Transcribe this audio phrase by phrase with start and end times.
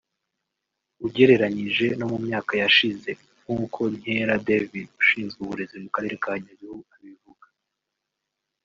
[1.05, 3.11] ugereranyije no mu myaka yashize
[3.41, 7.47] nk’uko Nkera David ushinzwe uburezi mu Karere ka Nyabihu abivuga